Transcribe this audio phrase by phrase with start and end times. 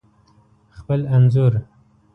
[0.77, 1.53] خپل انځور